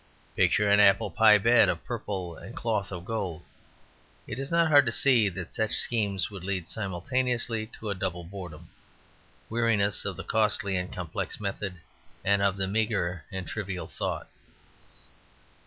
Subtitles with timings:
[0.35, 3.43] Picture an apple pie bed of purple and cloth of gold.
[4.25, 8.23] It is not hard to see that such schemes would lead simultaneously to a double
[8.23, 8.69] boredom;
[9.47, 11.75] weariness of the costly and complex method
[12.25, 14.27] and of the meagre and trivial thought.